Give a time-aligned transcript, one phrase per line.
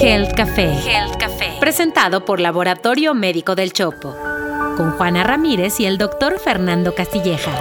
[0.00, 0.72] Health Café.
[0.86, 1.56] Health Café.
[1.60, 4.16] Presentado por Laboratorio Médico del Chopo.
[4.76, 7.52] Con Juana Ramírez y el doctor Fernando Castilleja.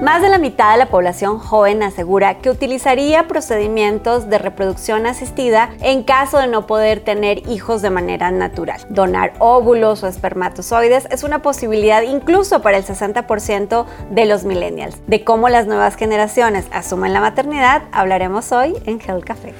[0.00, 5.74] Más de la mitad de la población joven asegura que utilizaría procedimientos de reproducción asistida
[5.82, 8.80] en caso de no poder tener hijos de manera natural.
[8.88, 14.96] Donar óvulos o espermatozoides es una posibilidad incluso para el 60% de los millennials.
[15.06, 19.52] De cómo las nuevas generaciones asumen la maternidad hablaremos hoy en Health Café.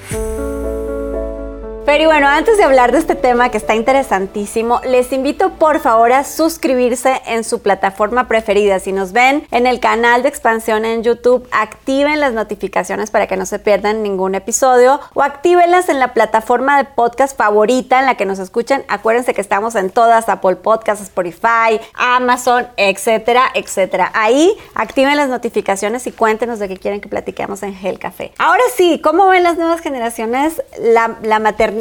[1.93, 6.13] Pero bueno, antes de hablar de este tema que está interesantísimo, les invito por favor
[6.13, 8.79] a suscribirse en su plataforma preferida.
[8.79, 13.37] Si nos ven en el canal de expansión en YouTube, activen las notificaciones para que
[13.37, 18.15] no se pierdan ningún episodio o actívenlas en la plataforma de podcast favorita en la
[18.15, 18.85] que nos escuchen.
[18.87, 24.13] Acuérdense que estamos en todas, Apple Podcasts, Spotify, Amazon, etcétera, etcétera.
[24.15, 28.31] Ahí activen las notificaciones y cuéntenos de qué quieren que platiquemos en Gel Café.
[28.39, 31.80] Ahora sí, ¿cómo ven las nuevas generaciones la maternidad?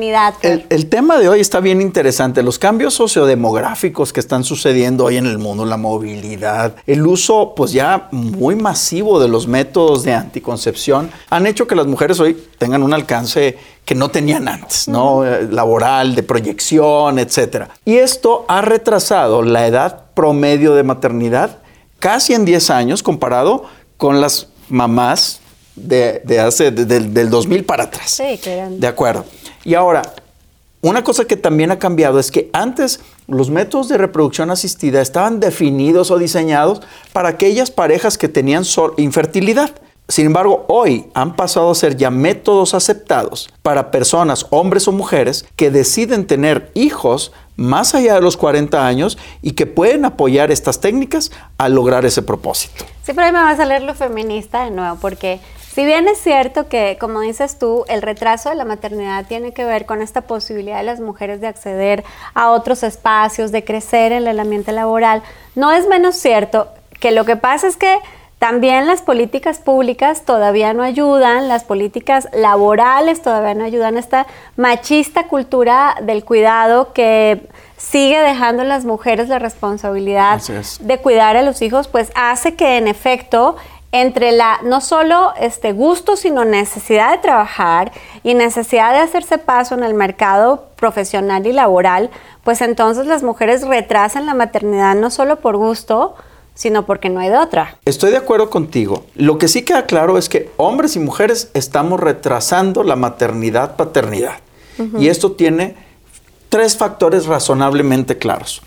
[0.70, 2.41] El, tema de hoy está bien interesante.
[2.41, 7.71] Los cambios sociodemográficos que están sucediendo hoy en el mundo, la movilidad, el uso pues
[7.71, 12.84] ya muy masivo de los métodos de anticoncepción han hecho que las mujeres hoy tengan
[12.84, 15.26] un alcance que no tenían antes, ¿no?
[15.26, 17.70] Eh, laboral, de proyección, etcétera.
[17.85, 21.59] Y esto ha retrasado la edad promedio de maternidad
[21.99, 23.65] casi en 10 años comparado
[23.98, 25.41] con las mamás
[25.76, 28.12] de, hace, del 2000 para atrás.
[28.12, 29.26] Sí, que De acuerdo.
[29.63, 30.02] Y ahora,
[30.82, 35.40] una cosa que también ha cambiado es que antes los métodos de reproducción asistida estaban
[35.41, 38.63] definidos o diseñados para aquellas parejas que tenían
[38.98, 39.71] infertilidad.
[40.07, 45.46] Sin embargo, hoy han pasado a ser ya métodos aceptados para personas, hombres o mujeres,
[45.55, 50.80] que deciden tener hijos más allá de los 40 años y que pueden apoyar estas
[50.80, 52.85] técnicas a lograr ese propósito.
[53.04, 55.40] Siempre me va a salir lo feminista de nuevo, porque
[55.80, 59.63] si bien es cierto que, como dices tú, el retraso de la maternidad tiene que
[59.63, 64.28] ver con esta posibilidad de las mujeres de acceder a otros espacios, de crecer en
[64.28, 65.24] el ambiente laboral,
[65.56, 66.68] no es menos cierto
[67.00, 67.98] que lo que pasa es que
[68.40, 73.98] también las políticas públicas todavía no ayudan, las políticas laborales todavía no ayudan.
[73.98, 74.28] Esta
[74.58, 80.42] machista cultura del cuidado que sigue dejando a las mujeres la responsabilidad
[80.82, 83.56] de cuidar a los hijos, pues hace que en efecto
[83.92, 87.92] entre la no solo este gusto, sino necesidad de trabajar
[88.24, 92.10] y necesidad de hacerse paso en el mercado profesional y laboral,
[92.44, 96.16] pues entonces las mujeres retrasan la maternidad no solo por gusto,
[96.54, 97.78] sino porque no hay de otra.
[97.86, 99.06] Estoy de acuerdo contigo.
[99.16, 104.40] Lo que sí queda claro es que hombres y mujeres estamos retrasando la maternidad, paternidad.
[104.98, 105.76] Y esto tiene
[106.48, 108.62] tres factores razonablemente claros.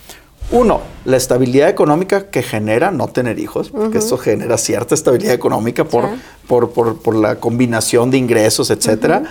[0.52, 5.84] Uno, la estabilidad económica que genera no tener hijos, porque eso genera cierta estabilidad económica
[5.84, 6.10] por,
[6.46, 9.24] por, la combinación de ingresos, etc.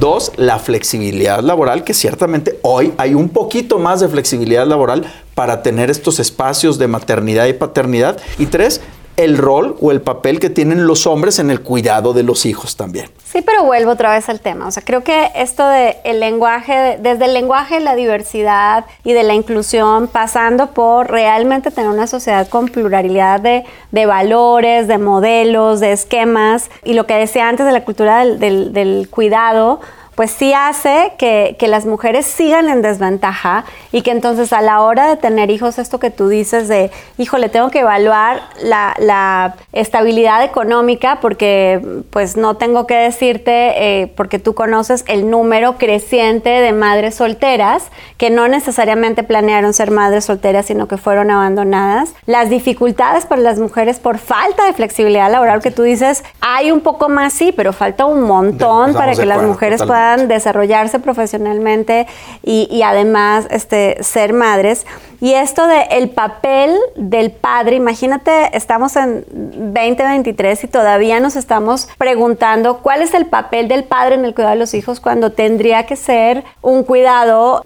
[0.00, 5.04] Dos, la flexibilidad laboral, que ciertamente hoy hay un poquito más de flexibilidad laboral
[5.36, 8.18] para tener estos espacios de maternidad y paternidad.
[8.40, 8.80] Y tres,
[9.16, 12.76] el rol o el papel que tienen los hombres en el cuidado de los hijos
[12.76, 13.10] también.
[13.24, 14.66] Sí, pero vuelvo otra vez al tema.
[14.66, 19.12] O sea, creo que esto de el lenguaje, desde el lenguaje de la diversidad y
[19.12, 25.80] de la inclusión, pasando por realmente tener una sociedad con pluralidad de, valores, de modelos,
[25.80, 29.80] de esquemas, y lo que decía antes de la cultura del, del cuidado,
[30.14, 35.08] pues sí hace que, las mujeres sigan en desventaja y que entonces a la hora
[35.08, 41.18] de tener hijos, esto que tú dices de, híjole, tengo que evaluar la, estabilidad económica
[41.20, 47.16] porque pues no tengo que decirte, eh, porque tú conoces el número creciente de madres
[47.16, 47.84] solteras
[48.18, 52.14] que no necesariamente planearon ser madres solteras, sino que fueron abandonadas.
[52.26, 56.80] Las dificultades para las mujeres por falta de flexibilidad laboral, que tú dices, hay un
[56.80, 62.06] poco más, sí, pero falta un montón para que las mujeres puedan desarrollarse profesionalmente
[62.42, 64.86] y, además este, ser madres.
[65.20, 71.88] Y esto de el papel del padre, imagínate, estamos en 2023 y todavía nos estamos
[71.96, 75.86] preguntando cuál es el papel del padre en el cuidado de los hijos cuando tendría
[75.86, 77.64] que ser un cuidado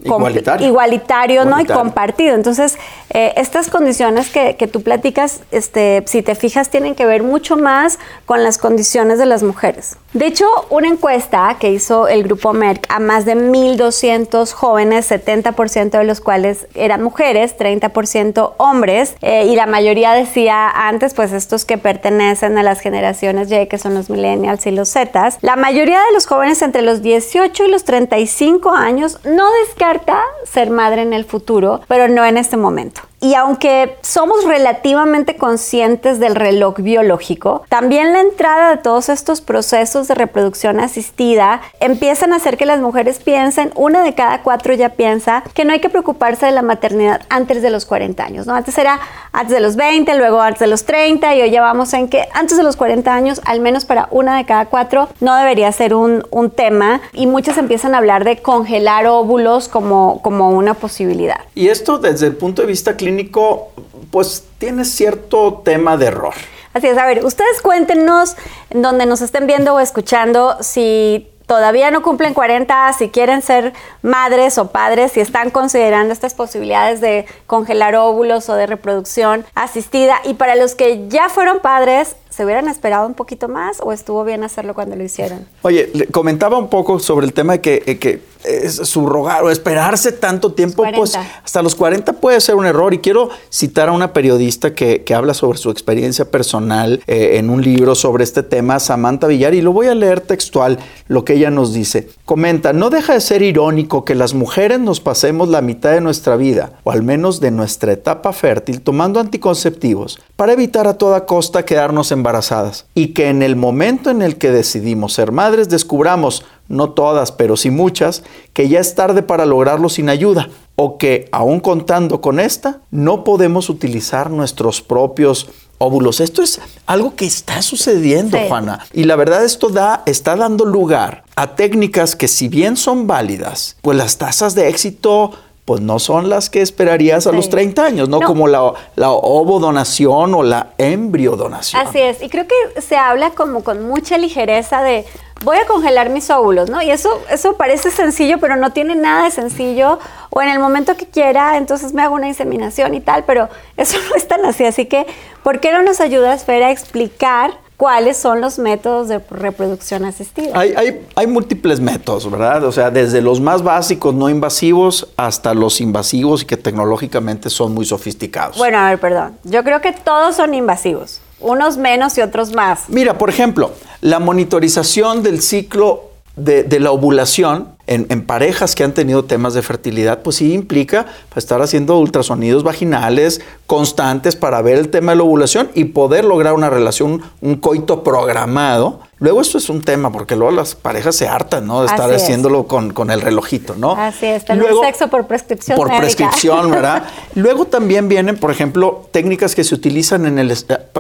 [0.60, 1.60] igualitario, ¿no?
[1.60, 2.36] y compartido.
[2.36, 2.78] Entonces,
[3.10, 7.56] eh, estas condiciones que, que, tú platicas, este, si te fijas, tienen que ver mucho
[7.56, 9.96] más con las condiciones de las mujeres.
[10.14, 15.90] De hecho, una encuesta que hizo el grupo Merck a más de 1.200 jóvenes, 70%
[15.90, 21.66] de los cuales eran mujeres, 30% hombres, eh, y la mayoría decía antes, pues estos
[21.66, 25.98] que pertenecen a las generaciones Y, que son los millennials y los Zetas, la mayoría
[25.98, 31.12] de los jóvenes entre los 18 y los 35 años no descarta ser madre en
[31.12, 33.02] el futuro, pero no en este momento.
[33.20, 40.06] Y aunque somos relativamente conscientes del reloj biológico, también la entrada de todos estos procesos
[40.06, 44.90] de reproducción asistida empiezan a hacer que las mujeres piensen, una de cada cuatro ya
[44.90, 48.54] piensa que no hay que preocuparse de la maternidad antes de los 40 años, ¿no?
[48.54, 49.00] Antes era
[49.32, 52.28] antes de los 20, luego antes de los 30 y hoy ya vamos en que
[52.32, 55.94] antes de los 40 años, al menos para una de cada cuatro, no debería ser
[55.94, 61.40] un, un tema y muchas empiezan a hablar de congelar óvulos como, como una posibilidad.
[61.54, 63.68] Y esto desde el punto de vista clínico,
[64.10, 66.34] pues tiene cierto tema de error.
[66.74, 68.36] Así es, a ver, ustedes cuéntenos
[68.70, 73.72] donde nos estén viendo o escuchando si todavía no cumplen 40, si quieren ser
[74.02, 80.20] madres o padres, si están considerando estas posibilidades de congelar óvulos o de reproducción asistida.
[80.24, 84.24] Y para los que ya fueron padres, ¿se hubieran esperado un poquito más o estuvo
[84.24, 85.48] bien hacerlo cuando lo hicieron?
[85.62, 90.12] Oye, comentaba un poco sobre el tema de que, eh, que es subrogar o esperarse
[90.12, 92.94] tanto tiempo, pues hasta los 40 puede ser un error.
[92.94, 97.62] Y quiero citar a una periodista que, habla sobre su experiencia personal eh, en un
[97.62, 101.50] libro sobre este tema, Samantha Villar, y lo voy a leer textual, lo que ella
[101.50, 102.08] nos dice.
[102.24, 106.36] Comenta, no deja de ser irónico que las mujeres nos pasemos la mitad de nuestra
[106.36, 111.64] vida, o al menos de nuestra etapa fértil, tomando anticonceptivos, para evitar a toda costa
[111.64, 116.90] quedarnos embarazadas, y que en el momento en el que decidimos ser madres descubramos no
[116.90, 118.22] todas, pero sí muchas,
[118.52, 123.24] que ya es tarde para lograrlo sin ayuda, o que, aún contando con esta, no
[123.24, 125.48] podemos utilizar nuestros propios
[125.78, 126.20] óvulos.
[126.20, 128.86] Esto es algo que está sucediendo, Juana.
[128.92, 133.76] Y la verdad esto da, está dando lugar a técnicas que si bien son válidas,
[133.82, 135.32] pues las tasas de éxito
[135.64, 138.22] pues no son las que esperarías a los 30 años, ¿no?
[138.22, 141.86] Como la, la ovodonación o la embriodonación.
[141.86, 145.04] Así es, y creo que se habla como con mucha ligereza de
[145.42, 146.82] voy a congelar mis óvulos, ¿no?
[146.82, 149.98] Y eso, eso parece sencillo, pero no tiene nada de sencillo.
[150.30, 153.98] O en el momento que quiera, entonces me hago una inseminación y tal, pero eso
[154.08, 154.64] no es tan así.
[154.64, 155.06] Así que,
[155.42, 160.58] ¿por qué no nos ayudas, Fer, a explicar cuáles son los métodos de reproducción asistida.
[160.58, 162.64] Hay, múltiples métodos, ¿verdad?
[162.64, 167.72] O sea, desde los más básicos, no invasivos, hasta los invasivos y que tecnológicamente son
[167.72, 168.58] muy sofisticados.
[168.58, 169.38] Bueno, a ver, perdón.
[169.44, 172.88] Yo creo que todos son invasivos, unos menos y otros más.
[172.88, 179.24] Mira, por ejemplo, la monitorización del ciclo de, la ovulación en, parejas que han tenido
[179.24, 184.88] temas de fertilidad, pues sí implica pues, estar haciendo ultrasonidos vaginales constantes para ver el
[184.88, 189.68] tema de la ovulación y poder lograr una relación, un coito programado Luego esto es
[189.68, 191.80] un tema, porque luego las parejas se hartan, ¿no?
[191.80, 193.92] De estar haciéndolo con, con, el relojito, ¿no?
[193.92, 197.04] Así es, tener sexo por prescripción Por prescripción, ¿verdad?
[197.34, 200.54] Luego también vienen, por ejemplo, técnicas que se utilizan en el,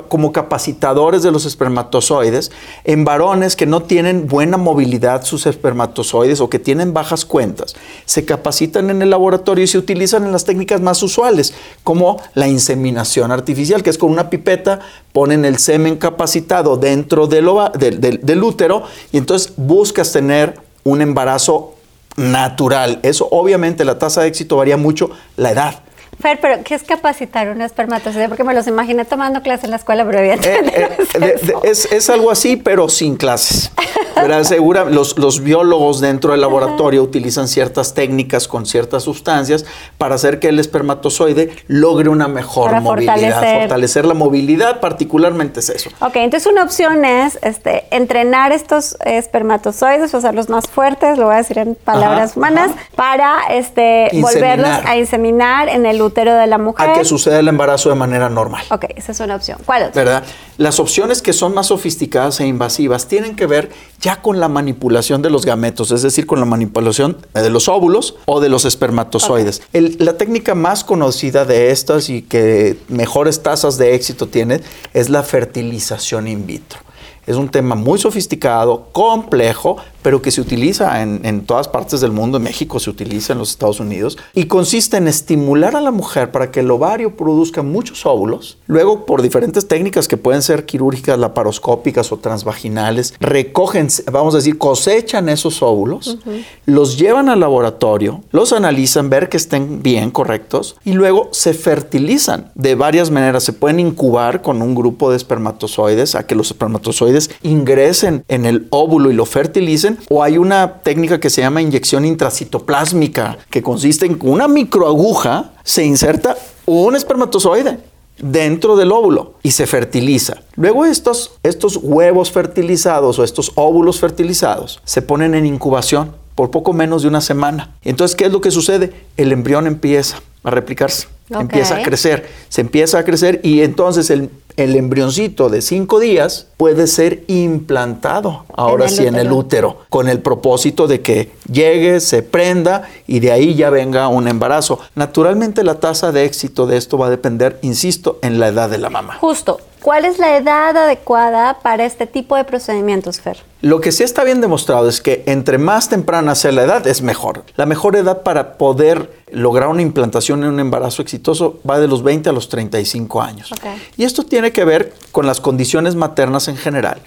[0.08, 2.50] como capacitadores de los espermatozoides
[2.84, 7.76] en varones que no tienen buena movilidad sus espermatozoides o que tienen bajas cuentas.
[8.04, 11.54] Se capacitan en el laboratorio y se utilizan en las técnicas más usuales,
[11.84, 14.80] como la inseminación artificial, que es con una pipeta,
[15.12, 17.48] ponen el semen capacitado dentro del,
[17.78, 18.07] del,
[18.42, 21.74] útero y entonces buscas tener un embarazo
[22.16, 23.00] natural.
[23.02, 25.82] Eso obviamente la tasa de éxito varía mucho, la edad.
[26.20, 28.28] Fer, pero ¿qué es capacitar un espermatozoide?
[28.28, 30.88] Porque me los imaginé tomando clases en la escuela, pero evidentemente eh,
[31.20, 33.70] eh, es, es, algo así, pero sin clases.
[34.14, 39.64] Pero segura, los, los, biólogos dentro del laboratorio utilizan ciertas técnicas con ciertas sustancias
[39.96, 44.04] para hacer que el espermatozoide logre una mejor movilidad, fortalecer.
[44.04, 45.90] la movilidad, particularmente es eso.
[46.00, 51.26] Ok, entonces una opción es este, entrenar estos espermatozoides, o sea, los más fuertes, lo
[51.26, 56.58] voy a decir en palabras humanas, para este, volverlos a inseminar en el de la
[56.58, 56.90] mujer.
[56.90, 58.64] A que suceda el embarazo de manera normal.
[58.70, 59.58] Ok, esa es una opción.
[59.64, 60.02] ¿Cuál otra?
[60.02, 60.24] ¿Verdad?
[60.56, 65.22] Las opciones que son más sofisticadas e invasivas tienen que ver ya con la manipulación
[65.22, 69.62] de los gametos, es decir, con la manipulación de los óvulos o de los espermatozoides.
[69.72, 74.60] la técnica más conocida de estas y que mejores tasas de éxito tiene
[74.94, 76.80] es la fertilización in vitro.
[77.28, 79.76] Es un tema muy sofisticado, complejo,
[80.08, 82.38] pero que se utiliza en, todas partes del mundo.
[82.38, 84.16] En México se utiliza, en los Estados Unidos.
[84.32, 88.56] Y consiste en estimular a la mujer para que el ovario produzca muchos óvulos.
[88.68, 94.56] Luego, por diferentes técnicas que pueden ser quirúrgicas, laparoscópicas o transvaginales, recogen, vamos a decir,
[94.56, 96.16] cosechan esos óvulos,
[96.64, 102.50] los llevan al laboratorio, los analizan, ver que estén bien, correctos, y luego se fertilizan
[102.54, 103.44] de varias maneras.
[103.44, 108.68] Se pueden incubar con un grupo de espermatozoides a que los espermatozoides ingresen en el
[108.70, 114.06] óvulo y lo fertilicen, o hay una técnica que se llama inyección intracitoplásmica, que consiste
[114.06, 116.36] en que una microaguja se inserta
[116.66, 117.78] un espermatozoide
[118.18, 120.42] dentro del óvulo y se fertiliza.
[120.56, 126.72] Luego estos, estos huevos fertilizados o estos óvulos fertilizados se ponen en incubación por poco
[126.72, 127.74] menos de una semana.
[127.82, 128.92] Entonces, ¿qué es lo que sucede?
[129.16, 134.30] El embrión empieza a replicarse Empieza a crecer, se empieza a crecer y entonces el,
[134.58, 140.20] el embrioncito de cinco días puede ser implantado ahora sí en el útero, con el
[140.20, 144.80] propósito de que llegue, se prenda y de ahí ya venga un embarazo.
[144.96, 148.78] Naturalmente la tasa de éxito de esto va a depender, insisto, en la edad de
[148.78, 149.16] la mamá.
[149.20, 153.38] Justo, ¿Cuál es la edad adecuada para este tipo de procedimientos, Fer?
[153.60, 157.02] Lo que sí está bien demostrado es que entre más temprana sea la edad es
[157.02, 157.44] mejor.
[157.56, 162.02] La mejor edad para poder lograr una implantación en un embarazo exitoso va de los
[162.02, 163.50] 20 a los 35 años.
[163.96, 167.00] Y esto tiene que ver con las condiciones maternas en general.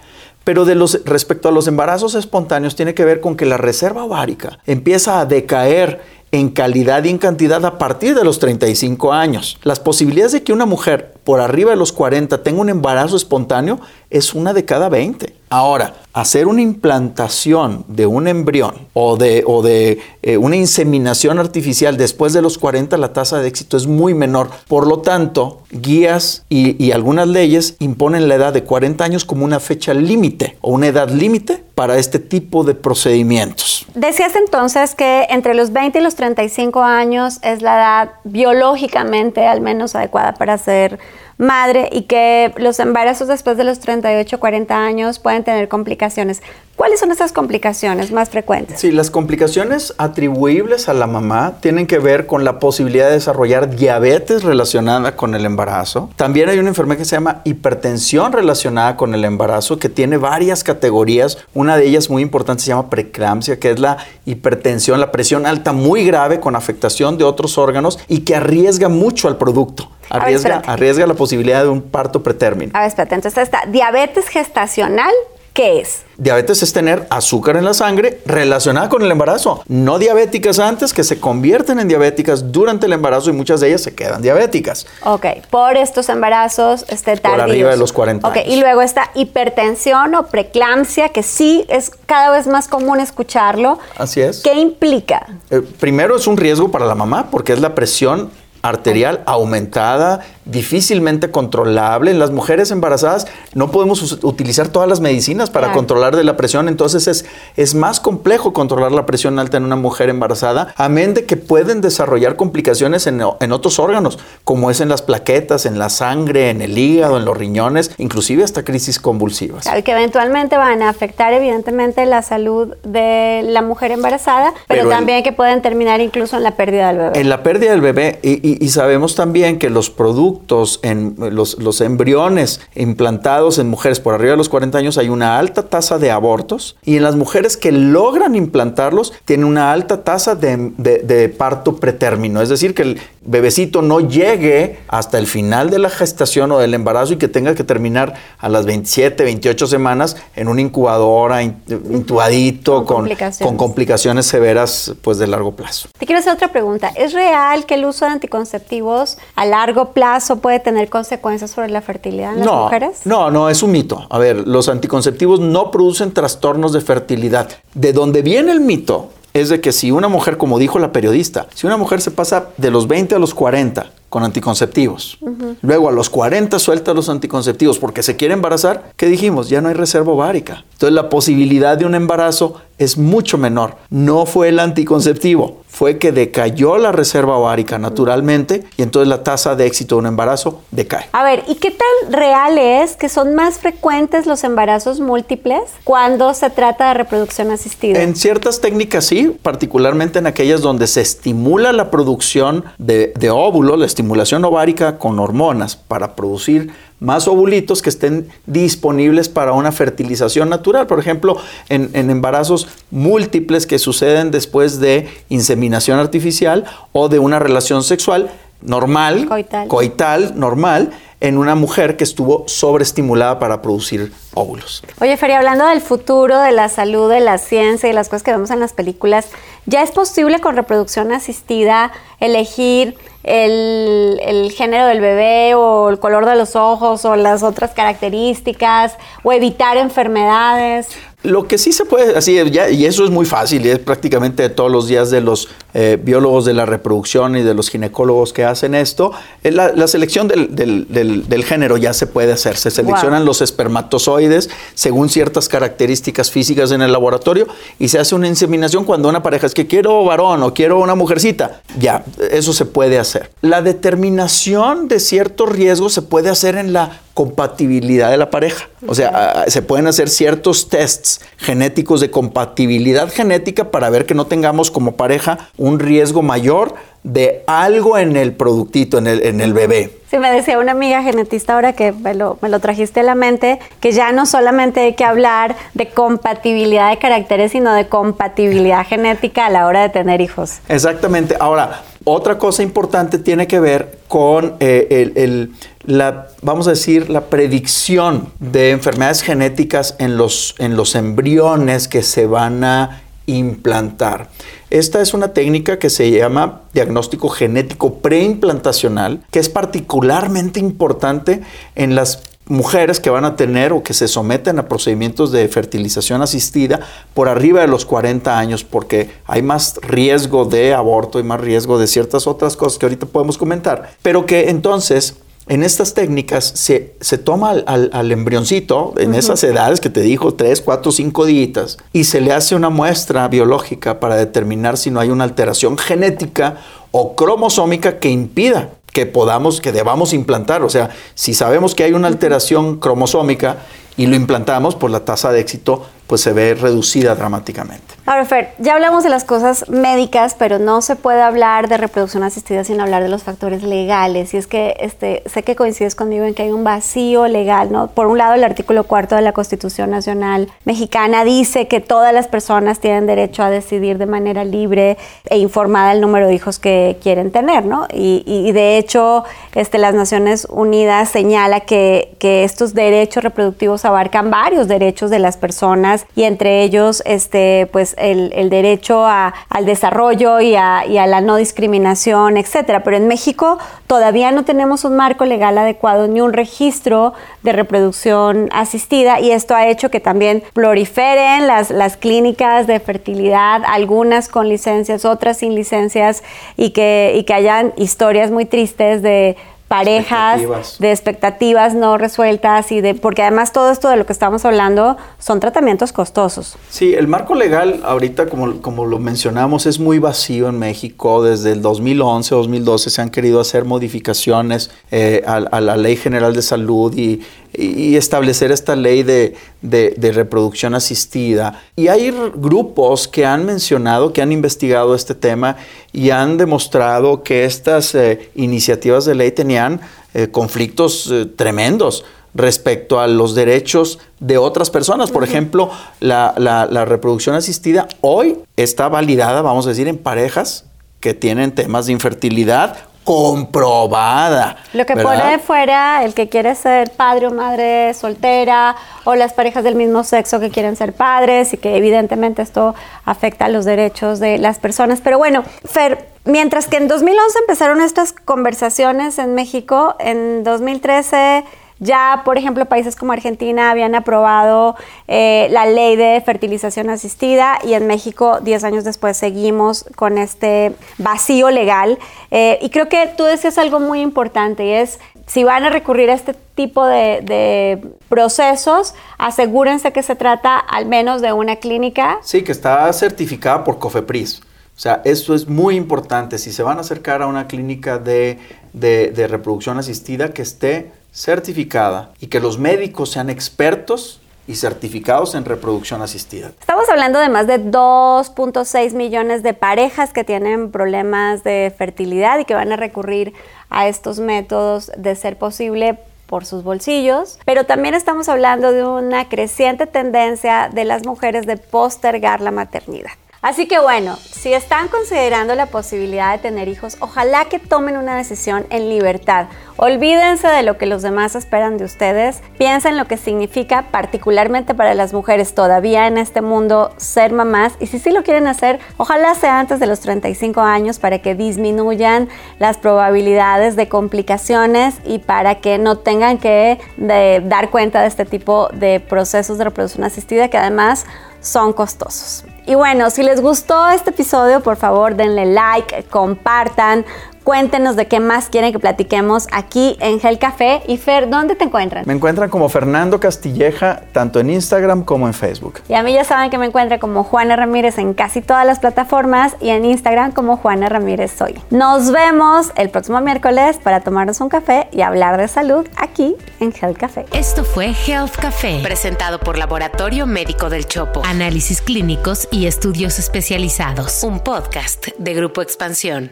[0.43, 4.03] Pero de los, respecto a los embarazos espontáneos tiene que ver con que la reserva
[4.03, 9.59] ovárica empieza a decaer en calidad y en cantidad a partir de los 35 años.
[9.63, 13.79] Las posibilidades de que una mujer por arriba de los 40 tenga un embarazo espontáneo
[14.09, 15.40] es una de cada 20.
[15.53, 21.97] Ahora, hacer una implantación de un embrión o de, o de eh, una inseminación artificial
[21.97, 24.49] después de los 40, la tasa de éxito es muy menor.
[24.69, 29.43] Por lo tanto, guías y, y algunas leyes imponen la edad de 40 años como
[29.43, 33.85] una fecha límite o una edad límite para este tipo de procedimientos.
[33.93, 39.59] Decías entonces que entre los 20 y los 35 años es la edad biológicamente al
[39.59, 40.97] menos adecuada para hacer
[41.41, 46.41] madre y que los embarazos después de los 38 o 40 años pueden tener complicaciones.
[46.81, 48.79] ¿Cuáles son esas complicaciones más frecuentes?
[48.79, 53.75] Sí, las complicaciones atribuibles a la mamá tienen que ver con la posibilidad de desarrollar
[53.75, 56.09] diabetes relacionada con el embarazo.
[56.15, 60.63] También hay una enfermedad que se llama hipertensión relacionada con el embarazo que tiene varias
[60.63, 61.37] categorías.
[61.53, 65.73] Una de ellas muy importante se llama preeclampsia, que es la hipertensión, la presión alta
[65.73, 69.87] muy grave con afectación de otros órganos y que arriesga mucho al producto.
[70.09, 72.71] Arriesga, arriesga la posibilidad de un parto pretérmino.
[72.73, 75.13] A ver, espérate, entonces está diabetes gestacional,
[75.53, 76.03] ¿qué es?
[76.17, 79.63] Diabetes es tener azúcar en la sangre relacionada con el embarazo.
[79.67, 83.81] No diabéticas antes, que se convierten en diabéticas durante el embarazo y muchas de ellas
[83.81, 84.85] se quedan diabéticas.
[85.03, 87.31] Ok, por estos embarazos este, tardíos.
[87.31, 91.91] Por arriba de los 40 Ok, y luego está hipertensión o preeclampsia, que sí es
[92.05, 93.79] cada vez más común escucharlo.
[93.97, 94.41] Así es.
[94.41, 95.27] ¿Qué implica?
[95.49, 98.29] Eh, primero es un riesgo para la mamá porque es la presión
[98.61, 102.11] arterial aumentada, difícilmente controlable.
[102.11, 106.67] En las mujeres embarazadas no podemos utilizar todas las medicinas para controlar de la presión,
[106.67, 107.25] entonces es,
[107.55, 111.81] es más complejo controlar la presión alta en una mujer embarazada, amén de que pueden
[111.81, 116.61] desarrollar complicaciones en, en otros órganos, como es en las plaquetas, en la sangre, en
[116.61, 119.63] el hígado, en los riñones, inclusive hasta crisis convulsivas.
[119.63, 125.23] Claro, que eventualmente van a afectar evidentemente la salud de la mujer embarazada, pero, también
[125.23, 127.19] que pueden terminar incluso en la pérdida del bebé.
[127.19, 131.81] En la pérdida del bebé, y, y sabemos también que los productos, en los, los,
[131.81, 136.11] embriones implantados en mujeres por arriba de los 40 años hay una alta tasa de
[136.11, 136.77] abortos.
[136.83, 142.41] Y en las mujeres que logran implantarlos tienen una alta tasa de, de parto pretérmino,
[142.41, 146.73] es decir, que el bebecito no llegue hasta el final de la gestación o del
[146.73, 152.85] embarazo y que tenga que terminar a las 27, 28 semanas en una incubadora, intubadito,
[152.85, 153.07] con,
[153.41, 154.25] con, complicaciones.
[154.25, 155.89] severas pues de largo plazo.
[155.97, 156.91] Te quiero hacer otra pregunta.
[156.95, 161.81] ¿Es real que el uso de anticonceptivos a largo plazo puede tener consecuencias sobre la
[161.81, 163.01] fertilidad en las mujeres?
[163.05, 164.07] No, no, es un mito.
[164.09, 167.49] A ver, los anticonceptivos no producen trastornos de fertilidad.
[167.73, 169.09] ¿De dónde viene el mito?
[169.33, 172.49] Es de que si una mujer, como dijo la periodista, si una mujer se pasa
[172.57, 175.17] de los 20 a los 40 con anticonceptivos,
[175.61, 179.47] luego a los 40 suelta los anticonceptivos porque se quiere embarazar, ¿qué dijimos?
[179.47, 180.65] Ya no hay reserva ovárica.
[180.73, 183.77] Entonces la posibilidad de un embarazo es mucho menor.
[183.89, 189.55] No fue el anticonceptivo, fue que decayó la reserva ovárica naturalmente y entonces la tasa
[189.55, 191.07] de éxito de un embarazo decae.
[191.11, 196.35] A ver, ¿y qué tan real es que son más frecuentes los embarazos múltiples cuando
[196.35, 197.99] se trata de reproducción asistida?
[197.99, 203.79] En ciertas técnicas sí, particularmente en aquellas donde se estimula la producción de, de óvulos,
[203.79, 206.71] la estimulación ovárica con hormonas para producir
[207.01, 210.85] más ovulitos que estén disponibles para una fertilización natural.
[210.87, 211.35] Por ejemplo,
[211.67, 218.31] en, embarazos múltiples que suceden después de inseminación artificial o de una relación sexual
[218.61, 219.27] normal,
[219.67, 220.91] coital normal,
[221.21, 224.83] en una mujer que estuvo sobreestimulada para producir óvulos.
[224.99, 228.31] Oye, Feria, hablando del futuro, de la salud, de la ciencia y las cosas que
[228.31, 229.27] vemos en las películas,
[229.67, 236.35] ¿ya es posible con reproducción asistida elegir el, género del bebé o el color de
[236.35, 240.87] los ojos o las otras características o evitar enfermedades?
[241.23, 242.39] Lo que sí se puede, así,
[242.71, 246.45] y eso es muy fácil, y es prácticamente todos los días de los eh, biólogos
[246.45, 249.11] de la reproducción y de los ginecólogos que hacen esto,
[249.43, 252.57] eh, la, selección del, género ya se puede hacer.
[252.57, 257.47] Se seleccionan los espermatozoides según ciertas características físicas en el laboratorio
[257.79, 260.95] y se hace una inseminación cuando una pareja es que quiero varón o quiero una
[260.95, 261.61] mujercita.
[261.79, 263.31] Ya, eso se puede hacer.
[263.41, 268.69] La determinación de ciertos riesgos se puede hacer en la compatibilidad de la pareja.
[268.87, 274.27] O sea, se pueden hacer ciertos tests genéticos de compatibilidad genética para ver que no
[274.27, 279.53] tengamos como pareja un riesgo mayor de algo en el productito, en el, en el
[279.53, 279.91] bebé.
[280.09, 283.15] Sí, me decía una amiga genetista ahora que me lo, me lo, trajiste a la
[283.15, 288.85] mente, que ya no solamente hay que hablar de compatibilidad de caracteres, sino de compatibilidad
[288.85, 290.59] genética a la hora de tener hijos.
[290.67, 291.35] Exactamente.
[291.39, 295.53] Ahora, otra cosa importante tiene que ver con eh, el,
[295.85, 302.01] la, vamos a decir, la predicción de enfermedades genéticas en los, en los embriones que
[302.01, 303.01] se van a
[303.35, 304.29] implantar.
[304.69, 311.41] Esta es una técnica que se llama diagnóstico genético preimplantacional, que es particularmente importante
[311.75, 316.21] en las mujeres que van a tener o que se someten a procedimientos de fertilización
[316.21, 316.81] asistida
[317.13, 321.79] por arriba de los 40 años porque hay más riesgo de aborto y más riesgo
[321.79, 325.15] de ciertas otras cosas que ahorita podemos comentar, pero que entonces
[325.47, 330.91] en estas técnicas se, toma al, embrioncito en esas edades que te dijo, 3, 4,
[330.91, 335.23] 5 días, y se le hace una muestra biológica para determinar si no hay una
[335.23, 336.57] alteración genética
[336.91, 340.63] o cromosómica que impida que podamos, que debamos implantar.
[340.63, 343.57] O sea, si sabemos que hay una alteración cromosómica
[343.97, 347.95] y lo implantamos, pues la tasa de éxito pues se ve reducida dramáticamente.
[348.05, 352.23] Ahora, Fer, ya hablamos de las cosas médicas, pero no se puede hablar de reproducción
[352.23, 354.33] asistida sin hablar de los factores legales.
[354.33, 357.87] Y es que este, sé que coincides conmigo en que hay un vacío legal, ¿no?
[357.87, 362.27] Por un lado, el artículo cuarto de la Constitución Nacional Mexicana dice que todas las
[362.27, 364.97] personas tienen derecho a decidir de manera libre
[365.29, 367.87] e informada el número de hijos que quieren tener, ¿no?
[367.93, 369.23] Y, de hecho,
[369.55, 376.00] este, las Naciones Unidas señala que estos derechos reproductivos abarcan varios derechos de las personas
[376.15, 382.83] y entre ellos este, pues el, derecho al desarrollo y a, la no discriminación, etcétera.
[382.83, 388.49] Pero en México todavía no tenemos un marco legal adecuado ni un registro de reproducción
[388.51, 394.47] asistida y esto ha hecho que también proliferen las, las clínicas de fertilidad, algunas con
[394.49, 396.23] licencias, otras sin licencias
[396.57, 399.37] y que, y que hayan historias muy tristes de
[399.71, 400.41] parejas,
[400.79, 404.97] de expectativas no resueltas y de porque además todo esto de lo que estamos hablando
[405.17, 406.57] son tratamientos costosos.
[406.69, 411.23] Sí, el marco legal ahorita como, como lo mencionamos es muy vacío en México.
[411.23, 416.41] Desde el 2011, 2012 se han querido hacer modificaciones eh, a, la Ley General de
[416.41, 417.21] Salud y,
[417.53, 421.61] y establecer esta ley de, de, reproducción asistida.
[421.75, 425.57] Y hay grupos que han mencionado, que han investigado este tema
[425.93, 429.81] y han demostrado que estas eh, iniciativas de ley tenían
[430.13, 435.11] eh, conflictos eh, tremendos respecto a los derechos de otras personas.
[435.11, 440.65] Por ejemplo, la, la reproducción asistida hoy está validada, vamos a decir, en parejas
[441.01, 444.57] que tienen temas de infertilidad comprobada.
[444.73, 449.63] Lo que pone fuera el que quiere ser padre o madre soltera o las parejas
[449.63, 454.37] del mismo sexo que quieren ser padres y que evidentemente esto afecta los derechos de
[454.37, 455.01] las personas.
[455.01, 461.43] Pero bueno, Fer, mientras que en 2011 empezaron estas conversaciones en México, en 2013
[461.81, 464.75] ya, por ejemplo, países como Argentina habían aprobado
[465.07, 470.75] eh, la ley de fertilización asistida y en México, 10 años después, seguimos con este
[470.99, 471.97] vacío legal.
[472.29, 476.11] Eh, y creo que tú decías algo muy importante y es, si van a recurrir
[476.11, 482.19] a este tipo de, procesos, asegúrense que se trata al menos de una clínica.
[482.21, 484.41] Sí, que está certificada por COFEPRIS.
[484.77, 486.37] O sea, esto es muy importante.
[486.37, 488.37] Si se van a acercar a una clínica de,
[488.71, 495.45] de reproducción asistida, que esté certificada y que los médicos sean expertos y certificados en
[495.45, 496.51] reproducción asistida.
[496.59, 502.45] Estamos hablando de más de 2.6 millones de parejas que tienen problemas de fertilidad y
[502.45, 503.33] que van a recurrir
[503.69, 505.99] a estos métodos de ser posible
[506.31, 511.57] por sus bolsillos, pero también estamos hablando de una creciente tendencia de las mujeres de
[511.57, 513.11] postergar la maternidad.
[513.41, 518.15] Así que bueno, si están considerando la posibilidad de tener hijos, ojalá que tomen una
[518.15, 519.47] decisión en libertad.
[519.77, 522.43] Olvídense de lo que los demás esperan de ustedes.
[522.59, 527.73] Piensen lo que significa particularmente para las mujeres todavía en este mundo ser mamás.
[527.79, 531.33] Y si sí lo quieren hacer, ojalá sea antes de los 35 años para que
[531.33, 538.25] disminuyan las probabilidades de complicaciones y para que no tengan que dar cuenta de este
[538.25, 541.07] tipo de procesos de reproducción asistida que además
[541.41, 542.45] son costosos.
[542.65, 547.05] Y bueno, si les gustó este episodio, por favor denle like, compartan,
[547.43, 550.83] Cuéntenos de qué más quieren que platiquemos aquí en Gel Café.
[550.87, 552.03] Y Fer, ¿dónde te encuentran?
[552.05, 555.81] Me encuentran como Fernando Castilleja, tanto en Instagram como en Facebook.
[555.89, 558.79] Y a mí ya saben que me encuentran como Juana Ramírez en casi todas las
[558.79, 561.59] plataformas y en Instagram como Juana Ramírez Soy.
[561.71, 566.73] Nos vemos el próximo miércoles para tomarnos un café y hablar de salud aquí en
[566.79, 567.25] Health Café.
[567.33, 571.23] Esto fue Health Café, presentado por Laboratorio Médico del Chopo.
[571.25, 574.23] Análisis clínicos y estudios especializados.
[574.23, 576.31] Un podcast de Grupo Expansión.